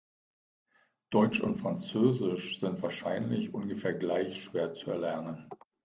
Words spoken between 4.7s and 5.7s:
zu erlernen.